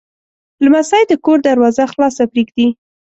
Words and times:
لمسی 0.63 1.01
د 1.07 1.11
کور 1.25 1.37
دروازه 1.47 1.83
خلاصه 1.91 2.23
پرېږدي. 2.31 2.67